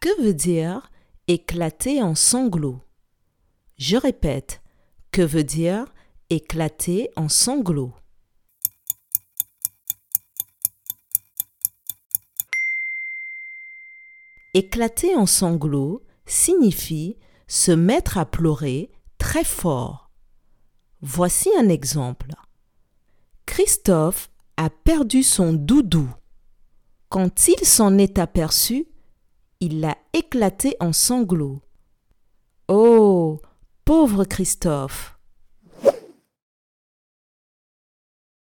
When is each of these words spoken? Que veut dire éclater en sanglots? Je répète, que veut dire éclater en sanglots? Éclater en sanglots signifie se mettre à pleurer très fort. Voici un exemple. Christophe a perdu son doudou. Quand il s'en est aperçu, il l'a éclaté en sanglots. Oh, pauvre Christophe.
Que 0.00 0.22
veut 0.22 0.32
dire 0.32 0.90
éclater 1.28 2.02
en 2.02 2.14
sanglots? 2.14 2.80
Je 3.76 3.98
répète, 3.98 4.62
que 5.12 5.20
veut 5.20 5.44
dire 5.44 5.92
éclater 6.30 7.10
en 7.16 7.28
sanglots? 7.28 7.92
Éclater 14.54 15.14
en 15.16 15.26
sanglots 15.26 16.02
signifie 16.24 17.18
se 17.46 17.72
mettre 17.72 18.16
à 18.16 18.24
pleurer 18.24 18.90
très 19.18 19.44
fort. 19.44 20.10
Voici 21.02 21.50
un 21.58 21.68
exemple. 21.68 22.32
Christophe 23.44 24.30
a 24.56 24.70
perdu 24.70 25.22
son 25.22 25.52
doudou. 25.52 26.08
Quand 27.10 27.48
il 27.48 27.66
s'en 27.66 27.98
est 27.98 28.18
aperçu, 28.18 28.86
il 29.60 29.80
l'a 29.80 29.96
éclaté 30.14 30.74
en 30.80 30.92
sanglots. 30.92 31.60
Oh, 32.68 33.40
pauvre 33.84 34.24
Christophe. 34.24 35.19